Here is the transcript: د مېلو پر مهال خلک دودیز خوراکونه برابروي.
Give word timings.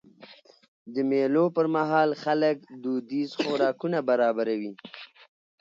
د 0.93 0.95
مېلو 1.09 1.45
پر 1.55 1.65
مهال 1.75 2.09
خلک 2.23 2.57
دودیز 2.83 3.31
خوراکونه 3.39 3.99
برابروي. 4.09 4.71